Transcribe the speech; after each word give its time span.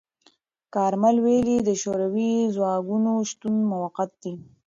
کارمل 0.75 1.15
ویلي، 1.25 1.57
د 1.63 1.69
شوروي 1.81 2.33
ځواکونو 2.55 3.11
شتون 3.29 3.55
موقت 3.71 4.09
دی. 4.23 4.33